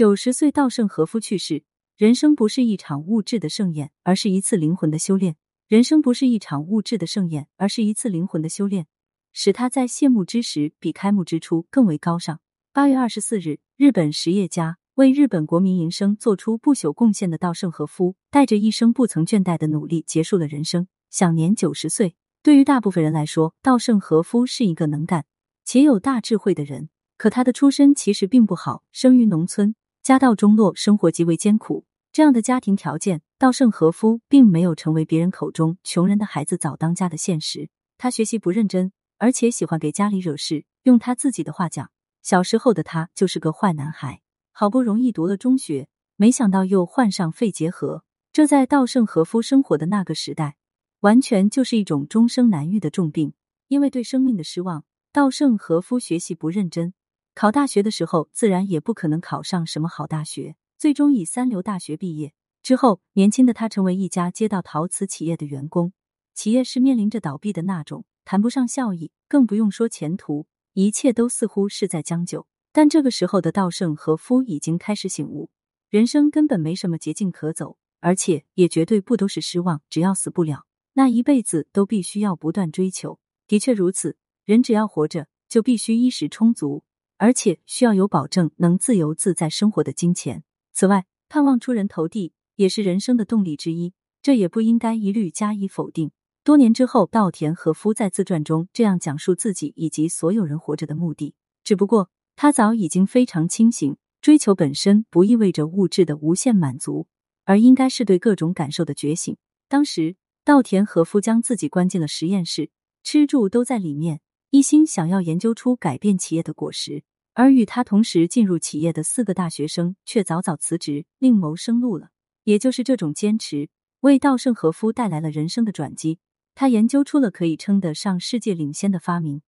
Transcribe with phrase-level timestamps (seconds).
[0.00, 1.62] 九十岁，稻盛和夫去世。
[1.94, 5.36] 人生不是一场物质的盛宴，而是一次灵魂的修炼。
[5.68, 8.86] 人生不是一场物质的盛宴，而是一次灵魂的修炼，
[9.34, 12.40] 使他在谢幕之时比开幕之初更为高尚。
[12.72, 22.16] 八月二十四日，日本实业家为日本国民营生做出不朽贡献的稻盛和夫，带着一生不曾倦怠的努力，结束了人生，享年九十岁。
[22.42, 25.26] 对于大部分人来说，稻盛和夫是一个能干
[25.62, 26.88] 且有大智慧的人。
[27.18, 31.84] 可他的出身其实并不好，生于农村，家道中落，生活极为艰苦。
[32.10, 37.68] 这样的家庭条件，稻盛和夫并没有成为别人口中穷人的孩子早当家的现实。
[37.98, 40.64] 他学习不认真，而且喜欢给家里惹事。
[40.84, 41.90] 用他自己的话讲，
[42.22, 44.22] 小时候的他就是个坏男孩。
[44.52, 48.02] 好不容易读了中学，没想到又患上肺结核。
[48.32, 50.56] 这在稻盛和夫生活的那个时代，
[51.00, 53.34] 完全就是一种终生难愈的重病。
[53.68, 56.94] 因为对生命的失望，稻盛和夫学习不认真。
[57.34, 62.34] 考大学的时候，自然也不可能考上什么好大学，最终以三流大学毕业。
[62.62, 65.92] 之后，年轻的他成为一家街道陶瓷企业的员工，
[66.34, 72.46] 企业是面临着倒闭的那种，谈不上效益，更不用说前途，一切都似乎是在将就。
[72.72, 75.50] 但这个时候的稻盛和夫已经开始醒悟，
[75.88, 79.80] 人生根本没什么捷径可走，而且也绝对不都是失望。
[79.88, 83.18] 只要死不了，那一辈子都必须要不断追求。
[83.46, 86.84] 的确如此，人只要活着，就必须衣食充足。
[87.20, 90.42] 而且需要有保证能自由自在生活的金钱。
[90.72, 96.12] 此外，盼望出人头地也是人生的动力之一，这也不应该一律加以否定。
[96.42, 101.34] 多年之后，稻田和夫在自传中这样讲述自己以及所有人活着的目的。
[101.62, 107.06] 只不过他早已经非常清醒，追求本身不意味着物质的无限满足，
[107.44, 109.36] 而应该是对各种感受的觉醒。
[109.68, 112.70] 当时，稻田和夫将自己关进了实验室，
[113.02, 117.04] 吃住都在里面，一心想要研究出改变企业的果实。
[117.32, 122.10] 而与他同时进入企业的四个大学生却早早辞职，另谋生路了。
[122.44, 123.68] 也就是这种坚持，
[124.00, 126.18] 为稻盛和夫带来了人生的转机。
[126.54, 129.42] 他研究出了可以称得上世界领先的发明，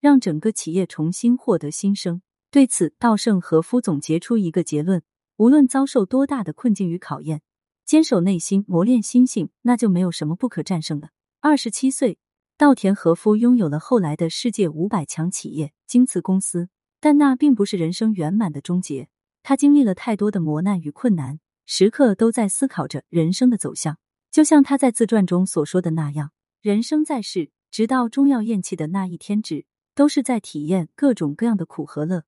[0.00, 2.22] 让整个企业重新获得新生。
[2.50, 5.02] 对此，稻盛和夫总结出一个结论：
[5.36, 7.40] 无论遭受多大的困境与考验，
[7.86, 11.10] 坚守内心，磨练心性，那就没有什么不可战胜的。
[11.40, 12.18] 二十七岁，
[12.58, 16.68] 稻田和夫拥有了后来的世界五百强企业京瓷公司。
[17.02, 19.08] 但那并不是人生圆满的终结。
[19.42, 23.98] 他经历了太多的磨难与困难，时刻都在思考着人生的走向。
[24.30, 26.30] 就像他在自传中所说的那样
[26.62, 32.22] ：“人生在世，直到终要咽气的那一天止，都是在体验各种各样的苦和乐，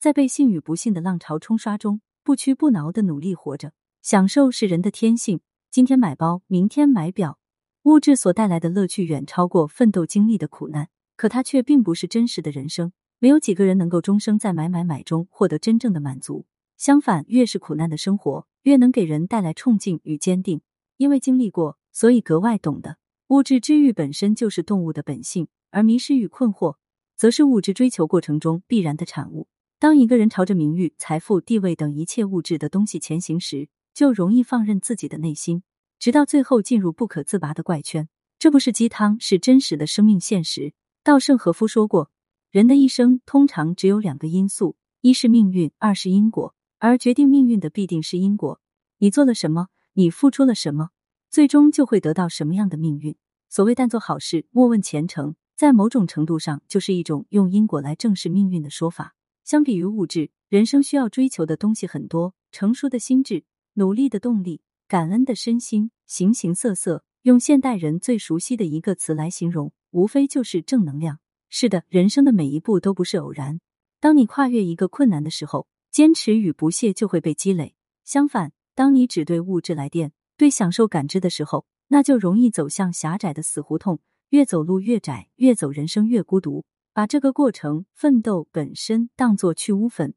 [0.00, 3.70] 在被幸与不幸的浪潮冲刷中，不屈不挠的努力活着。
[4.02, 5.40] 享受是人的天性。
[5.70, 7.38] 今天买包，明天买表，
[7.84, 10.88] 物质所带来的乐趣远超过奋斗经历的苦难。
[11.16, 12.90] 可它却并不是真实的人生。”
[13.20, 16.46] 没有几个人能够终生在买买买中获得真正的满足。
[16.76, 20.60] 相反，越是苦难的生活，越能给人带来冲劲与坚定。
[20.96, 22.98] 因为经历过，所以格外懂得。
[23.28, 26.76] 物质之欲本身就是动物的本性，而迷失与困惑，
[27.16, 29.48] 则是物质追求过程中必然的产物。
[29.80, 35.62] 当一个人朝着名誉、财富、地位等一切物质的东西前行时，就容易放任自己的内心，
[35.98, 38.08] 直到最后进入不可自拔的怪圈。
[38.38, 40.72] 这不是鸡汤，是真实的生命现实。
[41.02, 42.12] 稻盛和夫说过。
[42.50, 46.54] 人的一生通常只有两个因素，一是命运，二是因果。
[46.78, 48.60] 而决定命运的必定是因果。
[48.98, 50.88] 你做了什么，你付出了什么，
[51.28, 53.16] 最终就会得到什么样的命运。
[53.50, 59.14] 所谓但做好事，莫问前程，在某种程度上就是一种用因果来正视命运的说法。
[59.44, 63.44] 相比于物质，人生需要追求的东西很多：成熟的心智、
[63.74, 67.04] 努力的动力、感恩的身心，形形色色。
[67.22, 71.18] 用现代人最熟悉的一个词来形容，无非就是正能量。
[71.50, 73.60] 是的，人生的每一步都不是偶然。
[74.00, 77.74] 当你跨越一个困难的时候，坚持与不懈就会被积累。
[78.04, 84.00] 相反，当你只对物质来电，对享受感知的时候，那就容易走向狭窄的死胡同。
[84.28, 86.66] 越走路越窄，越走人生越孤独。
[86.92, 90.14] 把这个过程奋斗本身当作去污粉，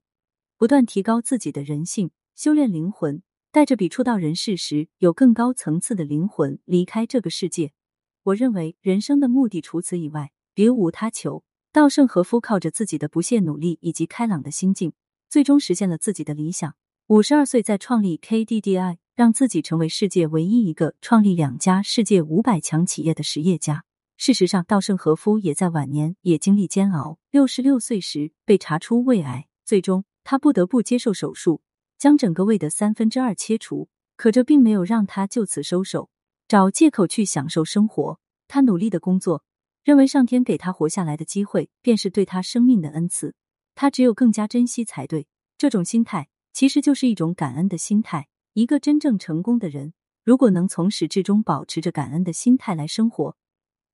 [0.58, 7.72] 不断提高自己的人性，修炼灵魂，带着比出道人世时有更高层次的灵魂离开这个世界。
[8.24, 10.32] 我认为人生的目的除此以外。
[10.54, 11.44] 别无他求。
[11.72, 14.94] 稻盛和夫靠着自己的不懈努力以及开朗的心境，
[15.30, 16.76] 最终实现了自己的理想。
[17.08, 23.86] 五十二岁在创立 KDDI，让自己成为世界唯一一个创立两家世界五百强企业的实业家。
[24.18, 27.18] 事实上，稻盛和夫也在晚年也经历煎熬。
[27.32, 31.62] 六十六岁时被查出胃癌，最终他不得不接受手术，
[31.98, 33.90] 将整个胃的三分之二切除。
[34.18, 36.10] 可这并没有让他就此收手，
[36.48, 38.20] 找借口去享受生活。
[38.48, 39.44] 他努力的工作。
[39.84, 43.34] 认为上天给他活下来的机会，便是对他生命的恩赐，
[43.74, 45.28] 他只有更加珍惜才对。
[45.58, 48.28] 这种心态其实就是一种感恩的心态。
[48.54, 49.94] 一个真正成功的人，
[50.24, 53.36] 如果能从始至终保持着感恩的心态来生活，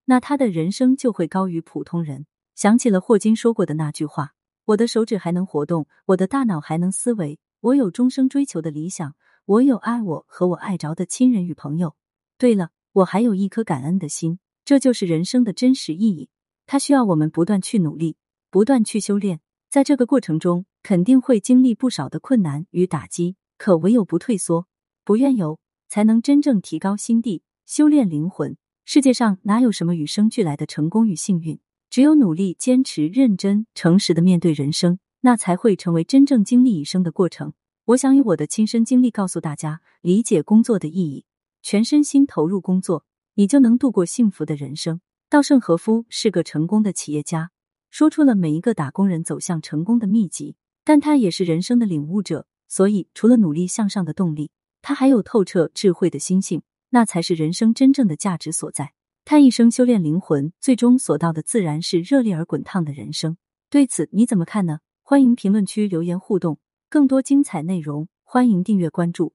[0.04, 2.26] 那他的人生就会高于普通人。
[2.54, 4.32] 想起了霍金说过的那句话
[4.66, 9.14] ：“我的手指还能活动，我的大脑还能思维，我有终生追求的理想，
[9.44, 11.94] 我有爱我和我爱着的亲人与朋友。
[12.36, 14.40] 对了，我还有一颗感恩的心。
[14.68, 16.28] 这就是人生的真实意义。
[16.66, 18.18] 它需要我们不断去努力，
[18.50, 19.40] 不断去修炼。
[19.70, 24.66] 在这个过程中，肯定会经历不少的困难与打击。”可唯有不退缩、
[25.04, 28.58] 不怨尤，才能真正提高心地、修炼灵魂。
[28.84, 31.58] 世界上哪有什么与生俱来的成功与幸运？
[31.88, 37.54] 只有努力、坚持、认真、诚实的面对人生，那才会成为真正经历一生的过程。
[37.86, 41.24] 我想以我的亲身经历告诉大家，理解工作的意义，
[41.62, 43.06] 全身心投入工作，
[43.38, 45.00] 你就能度过幸福的人生。
[45.30, 47.52] 稻盛和夫是个成功的企业家，
[47.88, 52.48] 说出了每一个打工人走向成功的秘籍，但他也是人生的领悟者。
[52.66, 54.50] 所以，除了努力向上的动力，
[54.82, 58.92] 他还有透彻智慧的心性，那才是人生真正的价值所在。
[59.24, 63.36] 他一生修炼灵魂，最终所到的自然是热烈而滚烫的人生。
[63.70, 64.80] 对此你怎么看呢？
[65.04, 66.58] 欢迎评论区留言互动。
[66.88, 69.32] 更多精彩内容，欢迎订阅关注。